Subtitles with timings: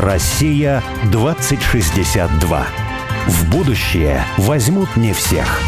[0.00, 2.66] Россия 2062.
[3.26, 5.60] В будущее возьмут не всех.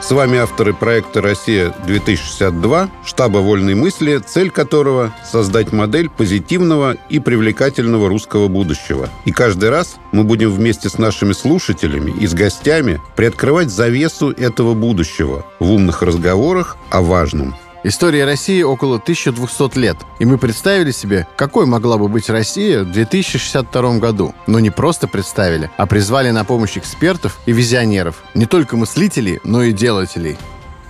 [0.00, 8.08] С вами авторы проекта «Россия-2062», штаба «Вольной мысли», цель которого– создать модель позитивного и привлекательного
[8.08, 9.08] русского будущего.
[9.24, 14.74] И каждый раз мы будем вместе с нашими слушателями и с гостями приоткрывать завесу этого
[14.74, 19.96] будущего в умных разговорах о важном– История России около 1200 лет.
[20.20, 24.34] И мы представили себе, какой могла бы быть Россия в 2062 году.
[24.46, 28.22] Но не просто представили, а призвали на помощь экспертов и визионеров.
[28.34, 30.38] Не только мыслителей, но и делателей.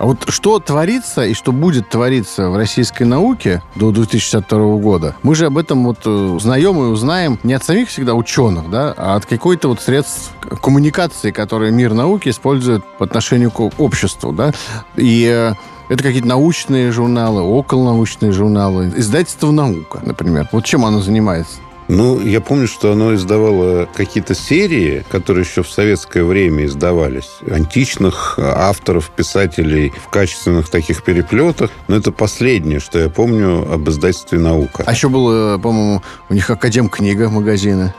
[0.03, 5.37] А вот что творится и что будет твориться в российской науке до 2062 года, мы
[5.37, 9.27] же об этом вот узнаем и узнаем не от самих всегда ученых, да, а от
[9.27, 14.51] какой-то вот средств коммуникации, которые мир науки использует по отношению к обществу, да.
[14.97, 15.55] И э,
[15.89, 20.49] это какие-то научные журналы, околонаучные журналы, издательство «Наука», например.
[20.51, 21.59] Вот чем оно занимается?
[21.93, 27.29] Ну, я помню, что оно издавало какие-то серии, которые еще в советское время издавались.
[27.47, 31.71] Античных авторов, писателей в качественных таких переплетах.
[31.89, 34.85] Но это последнее, что я помню об издательстве «Наука».
[34.87, 37.93] А еще было, по-моему, у них «Академ-книга» магазины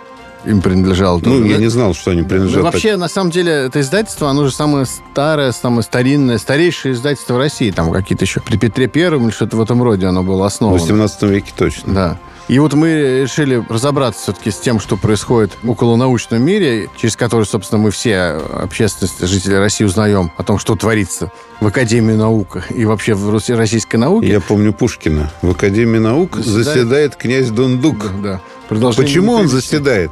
[0.44, 1.20] им принадлежал.
[1.20, 1.62] Ну, тоже, я да?
[1.62, 2.58] не знал, что они принадлежат.
[2.58, 7.36] Ну, вообще, на самом деле, это издательство, оно же самое старое, самое старинное, старейшее издательство
[7.36, 7.70] в России.
[7.70, 10.80] Там какие-то еще при Петре Первом или что-то в этом роде оно было основано.
[10.80, 11.94] В 18 веке точно.
[11.94, 12.20] Да.
[12.50, 17.46] И вот мы решили разобраться все-таки с тем, что происходит в околонаучном мире, через который,
[17.46, 22.86] собственно, мы все, общественность, жители России, узнаем о том, что творится в Академии наук и
[22.86, 24.28] вообще в российской науке.
[24.28, 25.32] Я помню Пушкина.
[25.42, 28.12] В Академии наук заседает, заседает князь Дундук.
[28.22, 28.42] Да.
[28.68, 30.12] Почему он заседает?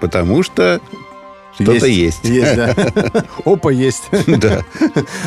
[0.00, 0.80] Потому что
[1.54, 2.24] что-то есть.
[2.24, 2.74] Есть, да.
[3.44, 4.04] Опа, есть.
[4.26, 4.62] Да.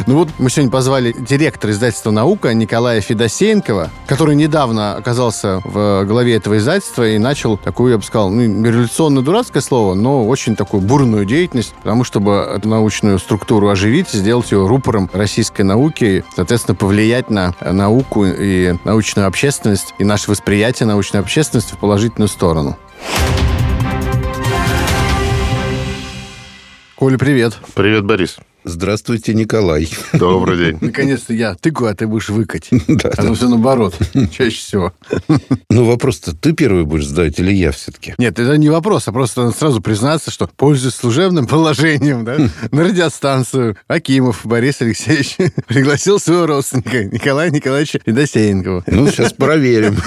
[0.07, 6.35] Ну вот мы сегодня позвали директора издательства «Наука» Николая Федосеенкова, который недавно оказался в главе
[6.35, 10.81] этого издательства и начал такую, я бы сказал, ну, революционно дурацкое слово, но очень такую
[10.81, 17.29] бурную деятельность, потому чтобы эту научную структуру оживить, сделать ее рупором российской науки, соответственно, повлиять
[17.29, 22.77] на науку и научную общественность, и наше восприятие научной общественности в положительную сторону.
[26.95, 27.57] Коля, привет.
[27.75, 28.37] Привет, Борис.
[28.67, 29.87] Здравствуйте, Николай.
[30.13, 30.77] Добрый день.
[30.81, 32.69] Наконец-то я тыкаю, а ты будешь выкать.
[32.87, 33.95] Да, а ну все наоборот,
[34.31, 34.93] чаще всего.
[35.69, 38.15] Ну вопрос-то ты первый будешь задавать или я все-таки?
[38.17, 42.37] Нет, это не вопрос, а просто надо сразу признаться, что пользуясь служебным положением, да,
[42.71, 45.35] на радиостанцию Акимов Борис Алексеевич
[45.67, 48.83] пригласил своего родственника Николая Николаевича Федосеенкова.
[48.87, 49.97] Ну, сейчас проверим.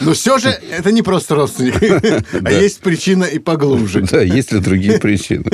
[0.00, 1.80] Но все же это не просто родственник,
[2.44, 4.02] а есть причина и поглубже.
[4.02, 5.44] Да, есть ли другие причины.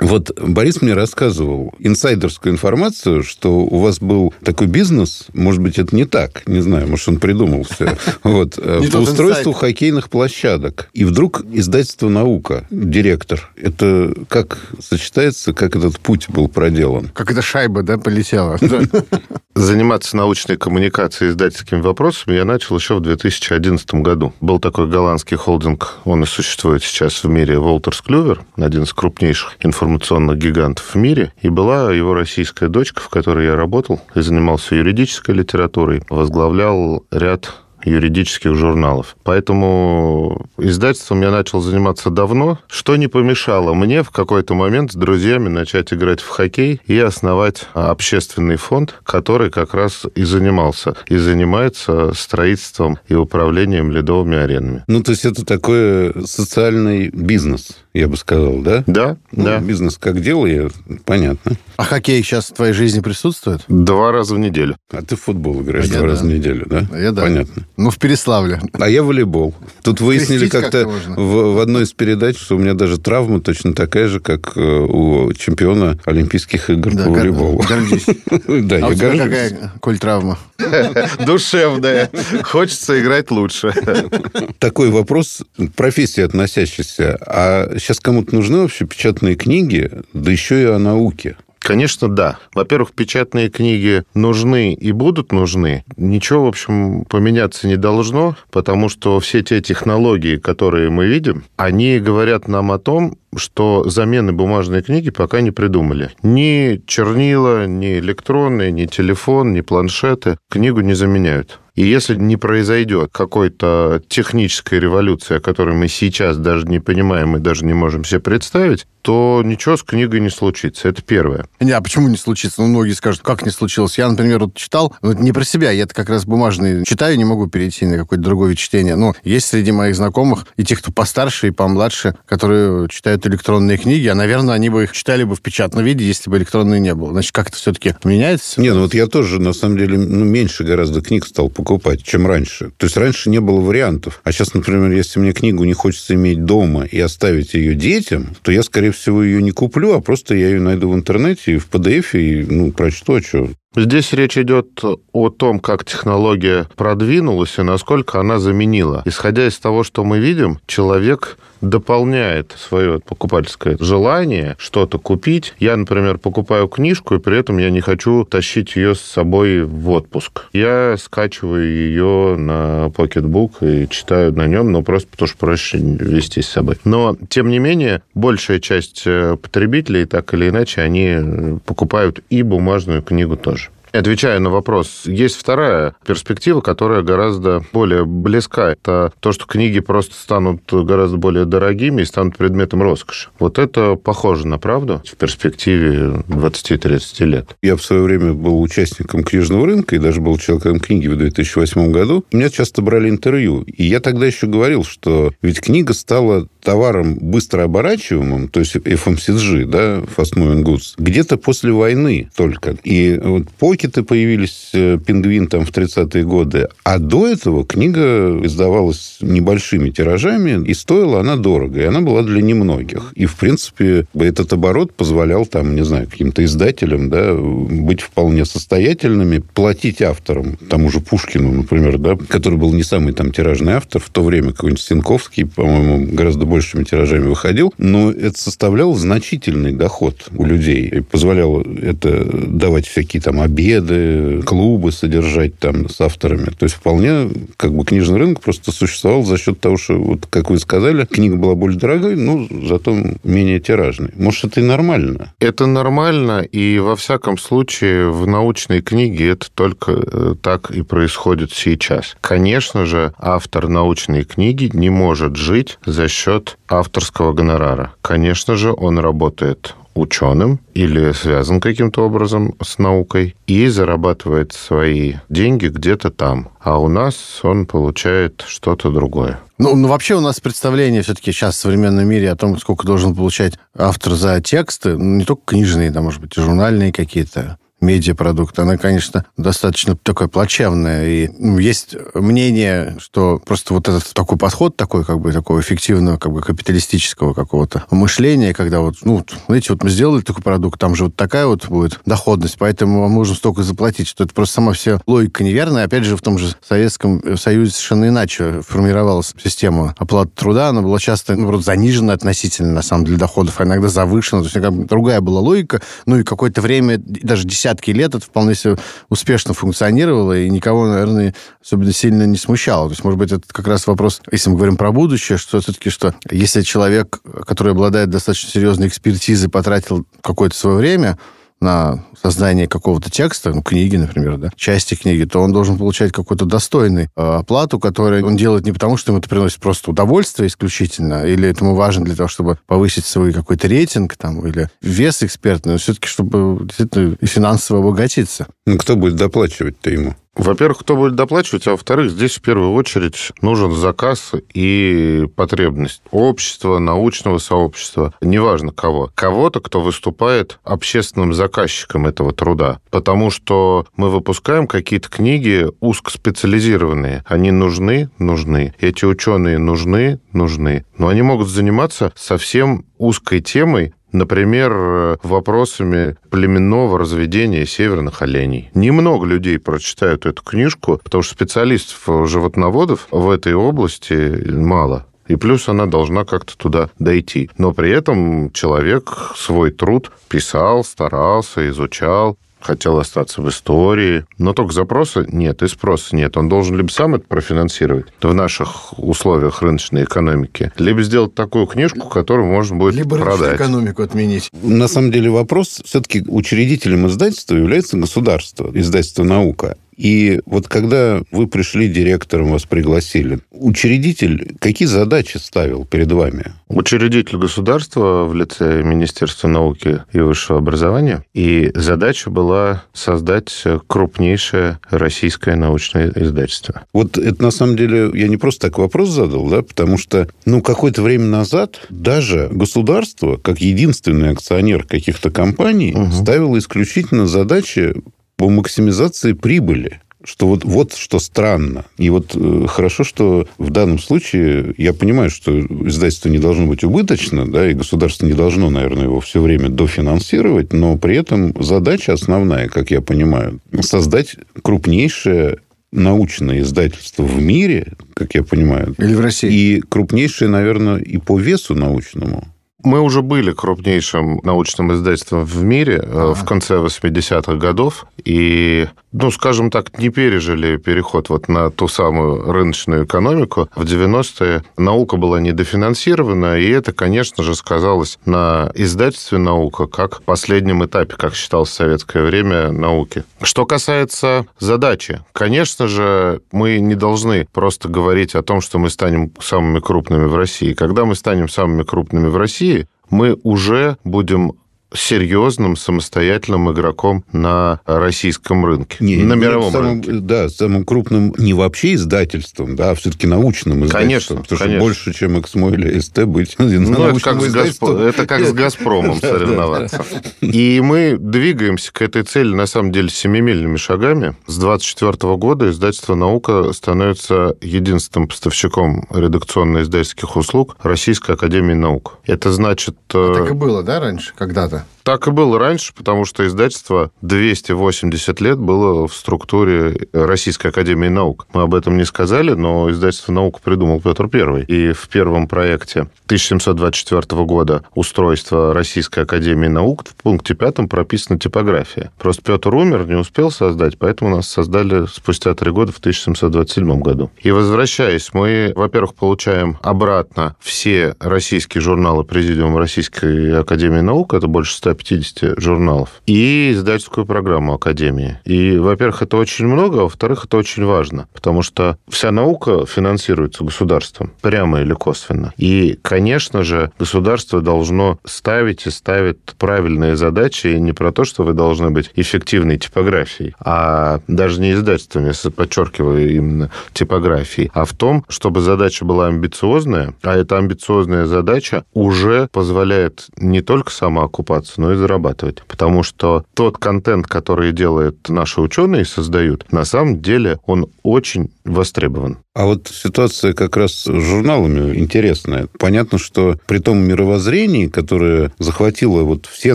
[0.00, 5.94] Вот Борис мне рассказывал, инсайдерскую информацию, что у вас был такой бизнес, может быть, это
[5.94, 10.88] не так, не знаю, может, он придумал все, вот, э, по устройству хоккейных площадок.
[10.92, 13.50] И вдруг издательство «Наука», директор.
[13.56, 17.08] Это как сочетается, как этот путь был проделан?
[17.08, 18.58] Как эта шайба, да, полетела?
[19.54, 24.34] Заниматься научной коммуникацией издательскими вопросами я начал еще в 2011 году.
[24.40, 29.56] Был такой голландский холдинг, он и существует сейчас в мире, Волтерс Клювер, один из крупнейших
[29.60, 31.32] информационных гигантов в мире.
[31.40, 37.54] И была его российская дочка, в которой я работал и занимался юридической литературой, возглавлял ряд
[37.86, 39.16] юридических журналов.
[39.22, 45.48] Поэтому издательством я начал заниматься давно, что не помешало мне в какой-то момент с друзьями
[45.48, 52.12] начать играть в хоккей и основать общественный фонд, который как раз и занимался, и занимается
[52.14, 54.84] строительством и управлением ледовыми аренами.
[54.88, 58.84] Ну, то есть это такой социальный бизнес, я бы сказал, да?
[58.86, 59.58] Да, ну, да.
[59.58, 60.70] Бизнес как дело,
[61.04, 61.52] понятно.
[61.76, 63.62] А хоккей сейчас в твоей жизни присутствует?
[63.68, 64.76] Два раза в неделю.
[64.90, 66.28] А ты в футбол играешь а два раза да.
[66.28, 66.86] в неделю, да?
[66.90, 67.22] А я да.
[67.22, 67.66] Понятно.
[67.76, 68.60] Ну, в Переславле.
[68.72, 69.54] А я волейбол.
[69.82, 74.08] Тут выяснили как-то в, в одной из передач, что у меня даже травма точно такая
[74.08, 77.62] же, как э, у чемпиона Олимпийских игр да, по волейболу.
[77.68, 78.06] Гордись.
[78.46, 80.38] Да, а я тебя какая, Коль, травма?
[81.26, 82.10] Душевная.
[82.42, 83.72] Хочется играть лучше.
[84.58, 85.42] Такой вопрос,
[85.74, 87.18] профессии относящийся.
[87.26, 91.36] А сейчас кому-то нужны вообще печатные книги, да еще и о науке?
[91.60, 92.38] Конечно, да.
[92.54, 95.84] Во-первых, печатные книги нужны и будут нужны.
[95.96, 101.98] Ничего, в общем, поменяться не должно, потому что все те технологии, которые мы видим, они
[101.98, 106.10] говорят нам о том, что замены бумажной книги пока не придумали.
[106.22, 111.60] Ни чернила, ни электронные, ни телефон, ни планшеты книгу не заменяют.
[111.76, 117.40] И если не произойдет какой-то технической революции, о которой мы сейчас даже не понимаем и
[117.40, 120.88] даже не можем себе представить, то ничего с книгой не случится.
[120.88, 121.46] Это первое.
[121.60, 122.62] Не, а почему не случится?
[122.62, 123.98] Ну, многие скажут, как не случилось.
[123.98, 127.24] Я, например, вот читал, ну, не про себя, я это как раз бумажный читаю, не
[127.24, 128.96] могу перейти на какое-то другое чтение.
[128.96, 134.08] Но есть среди моих знакомых и тех, кто постарше и помладше, которые читают электронные книги,
[134.08, 137.12] а, наверное, они бы их читали бы в печатном виде, если бы электронные не было.
[137.12, 138.60] Значит, как это все-таки меняется?
[138.60, 141.65] Не, ну вот я тоже, на самом деле, ну, меньше гораздо книг стал покупать,
[142.02, 142.72] чем раньше.
[142.76, 144.20] То есть раньше не было вариантов.
[144.24, 148.52] А сейчас, например, если мне книгу не хочется иметь дома и оставить ее детям, то
[148.52, 151.68] я, скорее всего, ее не куплю, а просто я ее найду в интернете и в
[151.68, 153.48] PDF, и ну, прочту, а что.
[153.76, 154.80] Здесь речь идет
[155.12, 159.02] о том, как технология продвинулась и насколько она заменила.
[159.04, 161.36] Исходя из того, что мы видим, человек
[161.68, 165.54] дополняет свое покупательское желание что-то купить.
[165.58, 169.90] Я, например, покупаю книжку, и при этом я не хочу тащить ее с собой в
[169.90, 170.46] отпуск.
[170.52, 176.42] Я скачиваю ее на покетбук и читаю на нем, но просто потому что проще вести
[176.42, 176.76] с собой.
[176.84, 183.02] Но, тем не менее, большая часть э, потребителей, так или иначе, они покупают и бумажную
[183.02, 183.68] книгу тоже.
[183.96, 188.72] Отвечая на вопрос, есть вторая перспектива, которая гораздо более близка.
[188.72, 193.30] Это то, что книги просто станут гораздо более дорогими и станут предметом роскоши.
[193.38, 197.56] Вот это похоже на правду в перспективе 20-30 лет.
[197.62, 201.90] Я в свое время был участником книжного рынка и даже был человеком книги в 2008
[201.90, 202.24] году.
[202.32, 203.62] Меня часто брали интервью.
[203.62, 209.66] И я тогда еще говорил, что ведь книга стала товаром быстро оборачиваемым, то есть FMCG,
[209.66, 212.76] да, Fast Moving Goods, где-то после войны только.
[212.82, 219.18] И вот покеты появились, э, пингвин там в 30-е годы, а до этого книга издавалась
[219.20, 223.12] небольшими тиражами, и стоила она дорого, и она была для немногих.
[223.14, 229.40] И, в принципе, этот оборот позволял там, не знаю, каким-то издателям, да, быть вполне состоятельными,
[229.54, 234.10] платить авторам, тому же Пушкину, например, да, который был не самый там тиражный автор, в
[234.10, 240.28] то время какой-нибудь Стенковский, по-моему, гораздо больше большими тиражами выходил, но это составляло значительный доход
[240.34, 240.88] у людей.
[240.88, 246.46] И позволяло это давать всякие там обеды, клубы содержать там с авторами.
[246.46, 250.48] То есть вполне как бы книжный рынок просто существовал за счет того, что, вот как
[250.48, 254.12] вы сказали, книга была более дорогой, но зато менее тиражной.
[254.16, 255.34] Может, это и нормально?
[255.40, 261.52] Это нормально, и во всяком случае в научной книге это только э, так и происходит
[261.52, 262.16] сейчас.
[262.22, 267.92] Конечно же, автор научной книги не может жить за счет авторского гонорара.
[268.02, 275.68] Конечно же, он работает ученым или связан каким-то образом с наукой и зарабатывает свои деньги
[275.68, 276.50] где-то там.
[276.60, 279.40] А у нас он получает что-то другое.
[279.58, 283.14] Ну, ну, вообще у нас представление все-таки сейчас в современном мире о том, сколько должен
[283.14, 288.58] получать автор за тексты, ну, не только книжные, да, может быть, и журнальные какие-то медиапродукт,
[288.58, 291.06] она, конечно, достаточно такая плачевная.
[291.08, 296.16] И ну, есть мнение, что просто вот этот такой подход, такой как бы такого эффективного,
[296.16, 300.94] как бы капиталистического какого-то мышления, когда вот, ну, знаете, вот мы сделали такой продукт, там
[300.94, 304.72] же вот такая вот будет доходность, поэтому вам нужно столько заплатить, что это просто сама
[304.72, 305.84] вся логика неверная.
[305.84, 310.98] Опять же, в том же Советском Союзе совершенно иначе формировалась система оплаты труда, она была
[310.98, 315.40] часто, ну, занижена относительно, на самом деле, доходов, а иногда завышена, то есть другая была
[315.40, 318.76] логика, ну и какое-то время, даже десятки десятки лет это вполне себе
[319.08, 322.88] успешно функционировало, и никого, наверное, особенно сильно не смущало.
[322.88, 325.90] То есть, может быть, это как раз вопрос, если мы говорим про будущее, что все-таки,
[325.90, 331.18] что если человек, который обладает достаточно серьезной экспертизой, потратил какое-то свое время,
[331.60, 336.44] на создание какого-то текста, ну, книги, например, да, части книги, то он должен получать какую-то
[336.44, 341.24] достойную э, оплату, которую он делает не потому, что ему это приносит просто удовольствие исключительно,
[341.24, 345.78] или этому важно для того, чтобы повысить свой какой-то рейтинг там, или вес экспертный, но
[345.78, 348.46] все-таки, чтобы действительно финансово обогатиться.
[348.66, 350.14] Ну, кто будет доплачивать-то ему?
[350.36, 356.78] Во-первых, кто будет доплачивать, а во-вторых, здесь в первую очередь нужен заказ и потребность общества,
[356.78, 359.10] научного сообщества, неважно кого.
[359.14, 362.80] Кого-то, кто выступает общественным заказчиком этого труда.
[362.90, 367.24] Потому что мы выпускаем какие-то книги узкоспециализированные.
[367.26, 368.10] Они нужны?
[368.18, 368.74] Нужны.
[368.78, 370.20] Эти ученые нужны?
[370.32, 370.84] Нужны.
[370.98, 378.70] Но они могут заниматься совсем узкой темой, Например, вопросами племенного разведения северных оленей.
[378.72, 385.04] Немного людей прочитают эту книжку, потому что специалистов-животноводов в этой области мало.
[385.28, 387.50] И плюс она должна как-то туда дойти.
[387.58, 394.72] Но при этом человек свой труд писал, старался, изучал, хотел остаться в истории, но только
[394.72, 396.36] запроса нет и спроса нет.
[396.36, 402.08] Он должен либо сам это профинансировать в наших условиях рыночной экономики, либо сделать такую книжку,
[402.08, 403.52] которую можно будет либо продать.
[403.52, 404.50] Либо экономику отменить.
[404.62, 409.76] На самом деле вопрос, все-таки учредителем издательства является государство, издательство «Наука».
[409.96, 416.52] И вот когда вы пришли директором, вас пригласили, учредитель какие задачи ставил перед вами?
[416.68, 421.24] Учредитель государства в лице Министерства науки и высшего образования.
[421.34, 426.84] И задача была создать крупнейшее российское научное издательство.
[426.92, 430.60] Вот это на самом деле я не просто так вопрос задал, да, потому что, ну,
[430.60, 436.10] какое-то время назад даже государство, как единственный акционер каких-то компаний, угу.
[436.12, 437.94] ставило исключительно задачи
[438.36, 441.84] по максимизации прибыли что вот, вот что странно.
[441.98, 446.84] И вот э, хорошо, что в данном случае я понимаю, что издательство не должно быть
[446.84, 452.12] убыточно, да, и государство не должно, наверное, его все время дофинансировать, но при этом задача
[452.12, 455.58] основная, как я понимаю, создать крупнейшее
[455.92, 458.94] научное издательство в мире, как я понимаю.
[458.98, 459.50] Или в России.
[459.50, 462.48] И крупнейшее, наверное, и по весу научному.
[462.86, 466.34] Мы уже были крупнейшим научным издательством в мире а.
[466.34, 468.06] в конце 80-х годов.
[468.24, 468.86] И
[469.18, 473.70] ну, скажем так, не пережили переход вот на ту самую рыночную экономику.
[473.74, 480.84] В 90-е наука была недофинансирована, и это, конечно же, сказалось на издательстве «Наука» как последнем
[480.84, 483.24] этапе, как считалось в советское время, науки.
[483.40, 489.32] Что касается задачи, конечно же, мы не должны просто говорить о том, что мы станем
[489.40, 490.74] самыми крупными в России.
[490.74, 492.75] Когда мы станем самыми крупными в России,
[493.10, 494.54] мы уже будем
[494.94, 500.12] серьезным самостоятельным игроком на российском рынке, не, на не мировом самым, рынке.
[500.12, 504.00] Да, самым крупным не вообще издательством, да, а все-таки научным издательством.
[504.00, 504.78] Конечно, потому конечно.
[504.78, 507.84] что больше, чем Эксмо или СТ быть ну, это как, с Газп...
[507.84, 510.04] это как с «Газпромом» соревноваться.
[510.40, 514.36] И мы двигаемся к этой цели, на самом деле, семимильными шагами.
[514.46, 522.18] С 24 года издательство «Наука» становится единственным поставщиком редакционно-издательских услуг Российской Академии Наук.
[522.24, 522.96] Это значит...
[523.12, 524.75] А так и было, да, раньше, когда-то?
[525.06, 531.46] Так и было раньше, потому что издательство 280 лет было в структуре Российской Академии Наук.
[531.52, 534.64] Мы об этом не сказали, но издательство наук придумал Петр I.
[534.64, 542.10] И в первом проекте 1724 года устройство Российской Академии Наук в пункте пятом прописана типография.
[542.18, 547.30] Просто Петр умер, не успел создать, поэтому нас создали спустя три года в 1727 году.
[547.40, 554.65] И возвращаясь, мы, во-первых, получаем обратно все российские журналы Президиума Российской Академии Наук, это больше
[554.74, 558.38] 100 150 журналов, и издательскую программу Академии.
[558.44, 563.64] И, во-первых, это очень много, а во-вторых, это очень важно, потому что вся наука финансируется
[563.64, 565.52] государством, прямо или косвенно.
[565.56, 571.42] И, конечно же, государство должно ставить и ставит правильные задачи, и не про то, что
[571.42, 577.92] вы должны быть эффективной типографией, а даже не издательством, я подчеркиваю именно типографией, а в
[577.92, 584.86] том, чтобы задача была амбициозная, а эта амбициозная задача уже позволяет не только самоокупаться, но
[584.86, 585.62] но и зарабатывать.
[585.66, 591.50] Потому что тот контент, который делают наши ученые и создают, на самом деле он очень
[591.64, 592.38] востребован.
[592.54, 595.68] А вот ситуация как раз с журналами интересная.
[595.78, 599.74] Понятно, что при том мировоззрении, которое захватило вот все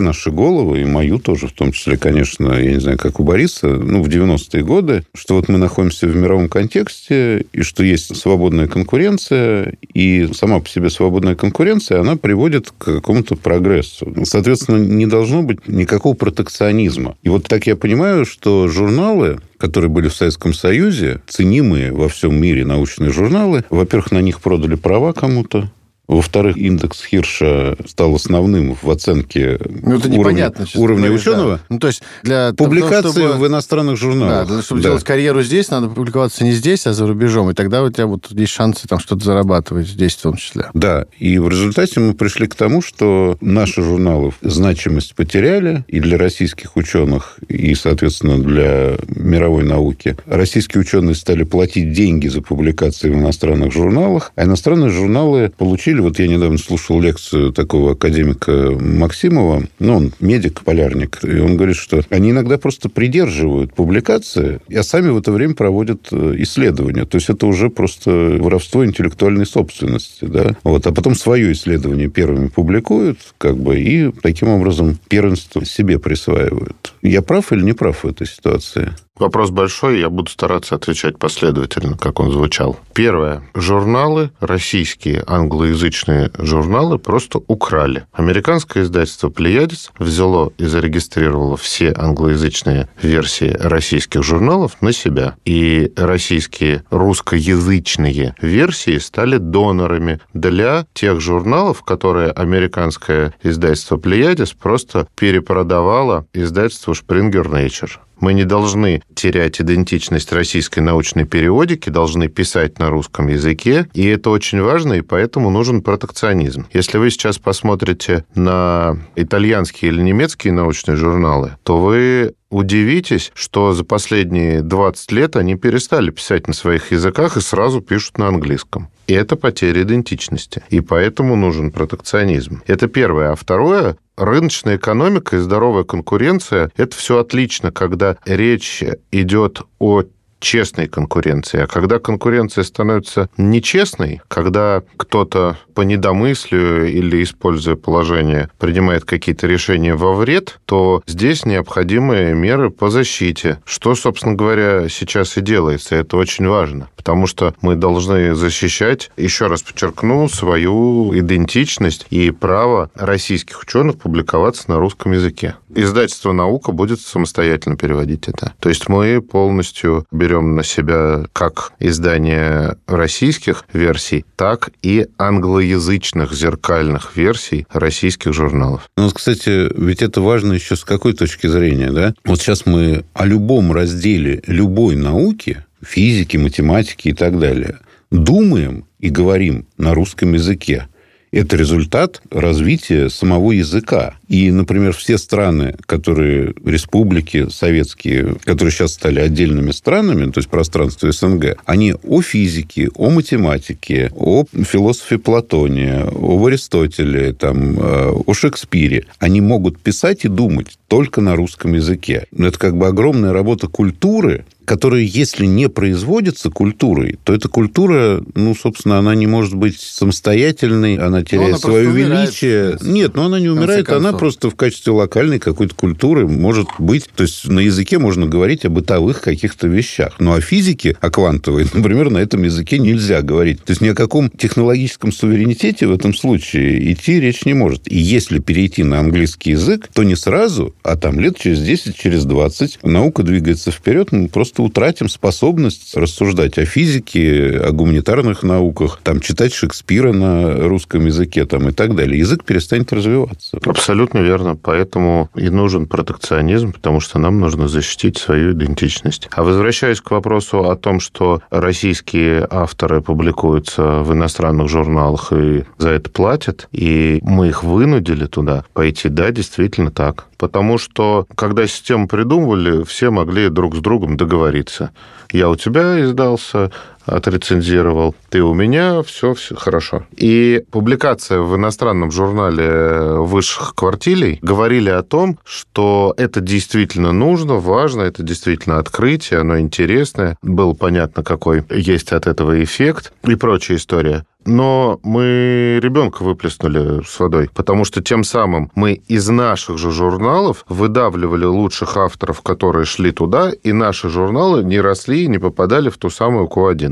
[0.00, 3.68] наши головы, и мою тоже, в том числе, конечно, я не знаю, как у Бориса,
[3.68, 8.66] ну, в 90-е годы, что вот мы находимся в мировом контексте, и что есть свободная
[8.66, 14.12] конкуренция, и сама по себе свободная конкуренция, она приводит к какому-то прогрессу.
[14.24, 17.16] Соответственно, не должно быть никакого протекционизма.
[17.22, 22.40] И вот так я понимаю, что журналы, которые были в Советском Союзе, ценимые во всем
[22.40, 25.70] мире научные журналы, во-первых, на них продали права кому-то,
[26.08, 31.56] во-вторых, индекс Хирша стал основным в оценке ну, это уровня, уровня говоришь, ученого.
[31.56, 31.60] Да.
[31.68, 33.34] Ну, то есть для Публикации того, чтобы...
[33.34, 34.48] в иностранных журналах.
[34.48, 34.90] Да, чтобы да.
[34.90, 37.50] делать карьеру здесь, надо публиковаться не здесь, а за рубежом.
[37.50, 40.66] И тогда у тебя вот есть шансы там что-то зарабатывать здесь в том числе.
[40.74, 46.18] Да, и в результате мы пришли к тому, что наши журналы значимость потеряли и для
[46.18, 50.16] российских ученых, и, соответственно, для мировой науки.
[50.26, 56.18] Российские ученые стали платить деньги за публикации в иностранных журналах, а иностранные журналы получили вот
[56.18, 62.02] я недавно слушал лекцию такого академика Максимова, ну, он медик, полярник, и он говорит, что
[62.10, 67.04] они иногда просто придерживают публикации, а сами в это время проводят э, исследования.
[67.04, 70.56] То есть это уже просто воровство интеллектуальной собственности, да.
[70.64, 76.94] Вот, а потом свое исследование первыми публикуют, как бы, и таким образом первенство себе присваивают.
[77.02, 78.92] Я прав или не прав в этой ситуации?
[79.18, 82.78] Вопрос большой, я буду стараться отвечать последовательно, как он звучал.
[82.94, 83.42] Первое.
[83.54, 88.06] Журналы, российские англоязычные журналы, просто украли.
[88.12, 95.36] Американское издательство «Плеядис» взяло и зарегистрировало все англоязычные версии российских журналов на себя.
[95.44, 106.26] И российские русскоязычные версии стали донорами для тех журналов, которые американское издательство «Плеядис» просто перепродавало
[106.32, 107.90] издательству «Springer Nature».
[108.22, 114.30] Мы не должны терять идентичность российской научной периодики, должны писать на русском языке, и это
[114.30, 116.66] очень важно, и поэтому нужен протекционизм.
[116.72, 123.82] Если вы сейчас посмотрите на итальянские или немецкие научные журналы, то вы удивитесь, что за
[123.84, 128.88] последние 20 лет они перестали писать на своих языках и сразу пишут на английском.
[129.06, 130.62] И это потеря идентичности.
[130.68, 132.62] И поэтому нужен протекционизм.
[132.66, 133.32] Это первое.
[133.32, 140.04] А второе, рыночная экономика и здоровая конкуренция– это все отлично, когда речь идет о
[140.42, 141.60] честной конкуренции.
[141.60, 149.94] А когда конкуренция становится нечестной, когда кто-то по недомыслию или используя положение принимает какие-то решения
[149.94, 153.62] во вред, то здесь необходимые меры по защите.
[153.64, 155.94] Что, собственно говоря, сейчас и делается.
[155.94, 162.90] Это очень важно, потому что мы должны защищать, еще раз подчеркну, свою идентичность и право
[162.94, 165.54] российских ученых публиковаться на русском языке.
[165.74, 168.52] Издательство «Наука» будет самостоятельно переводить это.
[168.60, 177.16] То есть мы полностью берем на себя как издание российских версий, так и англоязычных зеркальных
[177.16, 178.88] версий российских журналов.
[178.96, 182.14] Ну, кстати, ведь это важно еще с какой точки зрения, да?
[182.24, 187.78] Вот сейчас мы о любом разделе любой науки, физики, математики и так далее,
[188.10, 190.86] думаем и говорим на русском языке.
[191.32, 194.16] Это результат развития самого языка.
[194.28, 201.10] И, например, все страны, которые, республики советские, которые сейчас стали отдельными странами, то есть пространство
[201.10, 209.06] СНГ, они о физике, о математике, о философе Платоне, об Аристотеле, там, э, о Шекспире,
[209.18, 212.26] они могут писать и думать только на русском языке.
[212.36, 218.54] Это как бы огромная работа культуры, которая, если не производится культурой, то эта культура, ну,
[218.54, 222.78] собственно, она не может быть самостоятельной, она теряет она свое величие.
[222.80, 227.10] Нет, но она не умирает, она просто в качестве локальной какой-то культуры может быть.
[227.14, 230.14] То есть на языке можно говорить о бытовых каких-то вещах.
[230.18, 233.62] Но о физике, о квантовой, например, на этом языке нельзя говорить.
[233.62, 237.92] То есть ни о каком технологическом суверенитете в этом случае идти речь не может.
[237.92, 242.24] И если перейти на английский язык, то не сразу, а там лет через 10, через
[242.24, 249.00] 20 наука двигается вперед, мы просто просто утратим способность рассуждать о физике, о гуманитарных науках,
[249.02, 252.18] там, читать Шекспира на русском языке там, и так далее.
[252.18, 253.58] Язык перестанет развиваться.
[253.64, 254.56] Абсолютно верно.
[254.56, 259.28] Поэтому и нужен протекционизм, потому что нам нужно защитить свою идентичность.
[259.32, 265.90] А возвращаясь к вопросу о том, что российские авторы публикуются в иностранных журналах и за
[265.90, 270.26] это платят, и мы их вынудили туда пойти, да, действительно так.
[270.42, 274.90] Потому что, когда систему придумывали, все могли друг с другом договориться.
[275.30, 276.72] Я у тебя издался,
[277.06, 280.04] отрецензировал, ты у меня, все, все хорошо.
[280.16, 288.02] И публикация в иностранном журнале высших квартилей говорили о том, что это действительно нужно, важно,
[288.02, 290.36] это действительно открытие, оно интересное.
[290.42, 297.18] Было понятно, какой есть от этого эффект и прочая история но мы ребенка выплеснули с
[297.20, 303.12] водой, потому что тем самым мы из наших же журналов выдавливали лучших авторов, которые шли
[303.12, 306.91] туда, и наши журналы не росли и не попадали в ту самую Q1.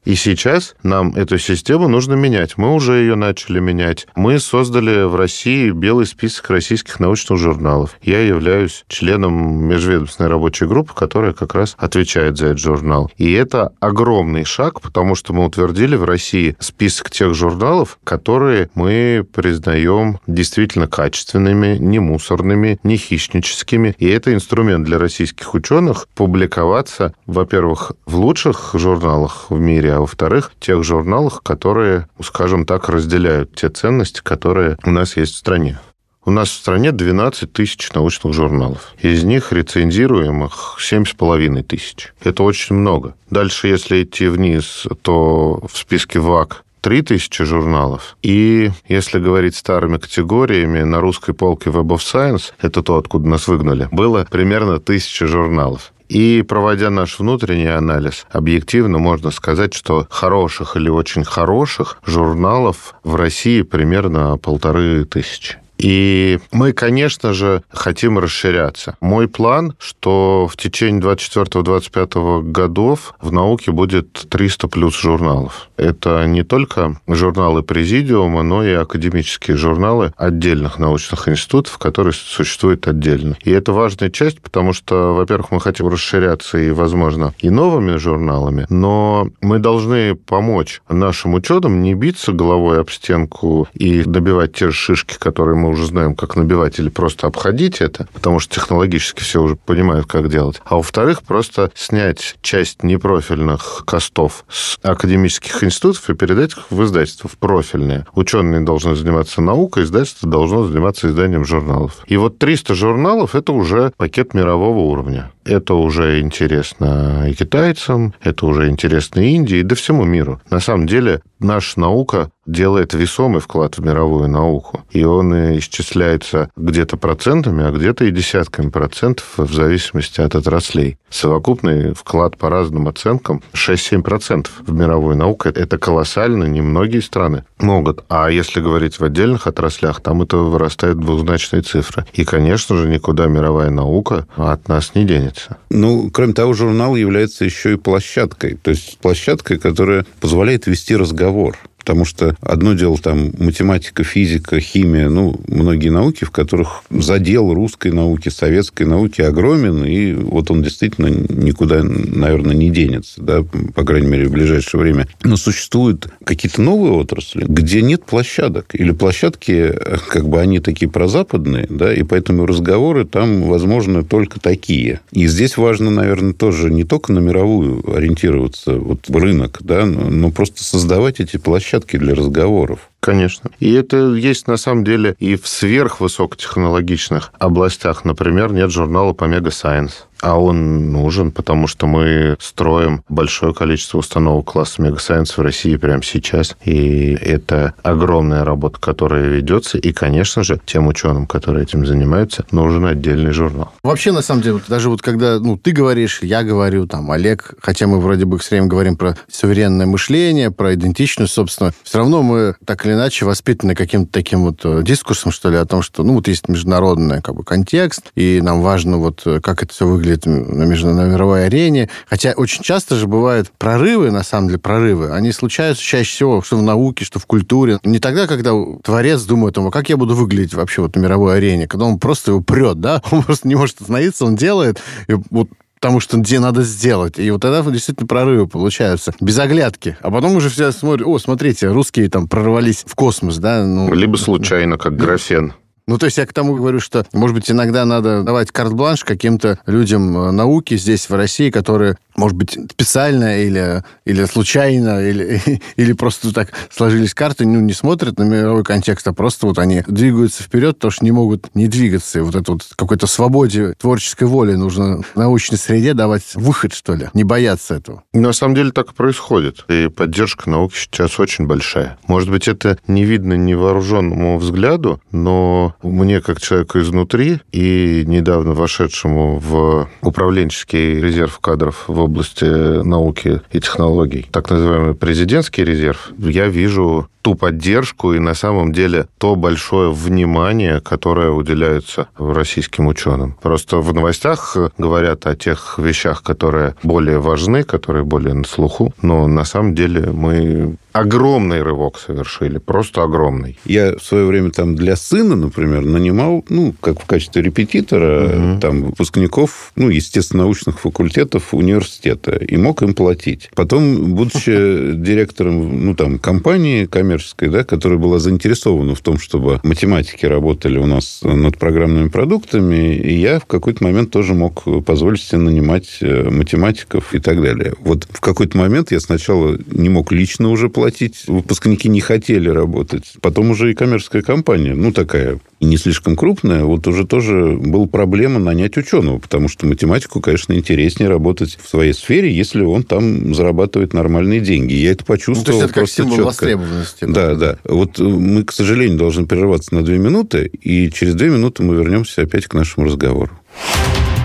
[0.03, 2.57] И сейчас нам эту систему нужно менять.
[2.57, 4.07] Мы уже ее начали менять.
[4.15, 7.97] Мы создали в России белый список российских научных журналов.
[8.01, 13.11] Я являюсь членом межведомственной рабочей группы, которая как раз отвечает за этот журнал.
[13.17, 19.23] И это огромный шаг, потому что мы утвердили в России список тех журналов, которые мы
[19.31, 23.95] признаем действительно качественными, не мусорными, не хищническими.
[23.99, 30.51] И это инструмент для российских ученых публиковаться, во-первых, в лучших журналах в мире, а во-вторых,
[30.59, 35.79] тех журналах, которые, скажем так, разделяют те ценности, которые у нас есть в стране.
[36.23, 38.93] У нас в стране 12 тысяч научных журналов.
[38.99, 42.13] Из них рецензируемых 7,5 тысяч.
[42.23, 43.15] Это очень много.
[43.31, 48.17] Дальше, если идти вниз, то в списке ВАК 3000 журналов.
[48.21, 53.47] И если говорить старыми категориями, на русской полке Web of Science, это то, откуда нас
[53.47, 55.93] выгнали, было примерно 1000 журналов.
[56.11, 63.15] И проводя наш внутренний анализ, объективно можно сказать, что хороших или очень хороших журналов в
[63.15, 65.55] России примерно полторы тысячи.
[65.81, 68.95] И мы, конечно же, хотим расширяться.
[69.01, 75.69] Мой план, что в течение 24-25 годов в науке будет 300 плюс журналов.
[75.77, 83.35] Это не только журналы Президиума, но и академические журналы отдельных научных институтов, которые существуют отдельно.
[83.43, 88.67] И это важная часть, потому что, во-первых, мы хотим расширяться и, возможно, и новыми журналами,
[88.69, 94.73] но мы должны помочь нашим ученым не биться головой об стенку и добивать те же
[94.73, 99.41] шишки, которые мы уже знаем, как набивать или просто обходить это, потому что технологически все
[99.41, 100.61] уже понимают, как делать.
[100.65, 107.29] А во-вторых, просто снять часть непрофильных костов с академических институтов и передать их в издательство,
[107.29, 108.05] в профильные.
[108.13, 112.03] Ученые должны заниматься наукой, издательство должно заниматься изданием журналов.
[112.07, 115.31] И вот 300 журналов– это уже пакет мирового уровня.
[115.43, 120.39] Это уже интересно и китайцам, это уже интересно Индии, да всему миру.
[120.49, 124.83] На самом деле наша наука делает весомый вклад в мировую науку.
[124.91, 130.97] И он исчисляется где-то процентами, а где-то и десятками процентов в зависимости от отраслей.
[131.09, 135.49] Совокупный вклад по разным оценкам 6-7% в мировую науку.
[135.49, 138.03] Это колоссально, немногие страны могут.
[138.09, 142.05] А если говорить в отдельных отраслях, там это вырастает в двузначные цифры.
[142.13, 145.57] И, конечно же, никуда мировая наука от нас не денется.
[145.69, 148.57] Ну, кроме того, журнал является еще и площадкой.
[148.61, 151.57] То есть площадкой, которая позволяет вести разговор.
[151.81, 157.91] Потому что одно дело там математика, физика, химия, ну, многие науки, в которых задел русской
[157.91, 164.07] науки, советской науки огромен, и вот он действительно никуда, наверное, не денется, да, по крайней
[164.07, 165.07] мере, в ближайшее время.
[165.23, 169.73] Но существуют какие-то новые отрасли, где нет площадок, или площадки,
[170.07, 174.99] как бы они такие прозападные, да, и поэтому разговоры там возможны только такие.
[175.11, 180.63] И здесь важно, наверное, тоже не только на мировую ориентироваться, вот рынок, да, но просто
[180.63, 182.89] создавать эти площадки площадки для разговоров.
[182.99, 183.49] Конечно.
[183.59, 188.05] И это есть на самом деле и в сверхвысокотехнологичных областях.
[188.05, 189.91] Например, нет журнала по Science.
[190.21, 196.03] А он нужен, потому что мы строим большое количество установок класса Science в России прямо
[196.03, 196.55] сейчас.
[196.63, 199.77] И это огромная работа, которая ведется.
[199.77, 203.71] И, конечно же, тем ученым, которые этим занимаются, нужен отдельный журнал.
[203.83, 207.87] Вообще, на самом деле, даже вот когда ну, ты говоришь, я говорю, там, Олег, хотя
[207.87, 212.55] мы вроде бы все время говорим про суверенное мышление, про идентичность, собственно, все равно мы
[212.65, 216.03] так или или иначе воспитаны каким-то таким вот э, дискурсом, что ли, о том, что,
[216.03, 219.87] ну, вот есть международный как бы контекст, и нам важно вот, э, как это все
[219.87, 221.89] выглядит на, международной арене.
[222.07, 225.11] Хотя очень часто же бывают прорывы, на самом деле, прорывы.
[225.11, 227.79] Они случаются чаще всего, что в науке, что в культуре.
[227.83, 228.51] Не тогда, когда
[228.83, 232.31] творец думает том, как я буду выглядеть вообще вот на мировой арене, когда он просто
[232.31, 235.49] его прет, да, он просто не может остановиться, он делает, и вот
[235.81, 237.17] потому что где надо сделать.
[237.17, 239.13] И вот тогда действительно прорывы получаются.
[239.19, 239.97] Без оглядки.
[240.01, 243.65] А потом уже все смотрят, о, смотрите, русские там прорвались в космос, да?
[243.65, 245.53] Ну, Либо случайно, как графен.
[245.91, 249.59] Ну, то есть я к тому говорю, что, может быть, иногда надо давать карт-бланш каким-то
[249.65, 255.41] людям э, науки здесь, в России, которые может быть, специально или, или случайно, или,
[255.75, 259.83] или просто так сложились карты, ну, не смотрят на мировой контекст, а просто вот они
[259.87, 262.19] двигаются вперед, потому что не могут не двигаться.
[262.19, 266.93] И вот это вот какой-то свободе творческой воли нужно в научной среде давать выход, что
[266.93, 268.03] ли, не бояться этого.
[268.13, 269.65] На самом деле так и происходит.
[269.69, 271.97] И поддержка науки сейчас очень большая.
[272.07, 279.37] Может быть, это не видно невооруженному взгляду, но мне, как человеку изнутри и недавно вошедшему
[279.37, 282.45] в управленческий резерв кадров в области
[282.83, 289.07] науки и технологий, так называемый президентский резерв, я вижу ту поддержку и на самом деле
[289.17, 293.35] то большое внимание, которое уделяется российским ученым.
[293.41, 299.27] Просто в новостях говорят о тех вещах, которые более важны, которые более на слуху, но
[299.27, 303.57] на самом деле мы огромный рывок совершили, просто огромный.
[303.65, 308.59] Я в свое время там для сына, например, нанимал, ну, как в качестве репетитора, угу.
[308.59, 313.49] там, выпускников, ну, естественно-научных факультетов университета, и мог им платить.
[313.55, 320.25] Потом, будучи директором, ну, там, компании коммерческой, да, которая была заинтересована в том, чтобы математики
[320.25, 325.39] работали у нас над программными продуктами, и я в какой-то момент тоже мог позволить себе
[325.39, 327.73] нанимать э, математиков и так далее.
[327.79, 331.23] Вот в какой-то момент я сначала не мог лично уже платить, платить.
[331.27, 333.13] Выпускники не хотели работать.
[333.21, 338.39] Потом уже и коммерческая компания, ну, такая не слишком крупная, вот уже тоже была проблема
[338.39, 343.93] нанять ученого, потому что математику, конечно, интереснее работать в своей сфере, если он там зарабатывает
[343.93, 344.73] нормальные деньги.
[344.73, 346.25] Я это почувствовал ну, то есть это как символ четко.
[346.25, 347.05] востребованности.
[347.05, 347.57] Да, да.
[347.63, 352.23] Вот мы, к сожалению, должны прерываться на две минуты, и через две минуты мы вернемся
[352.23, 353.31] опять к нашему разговору.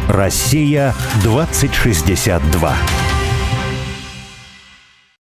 [0.08, 2.76] Россия 2062.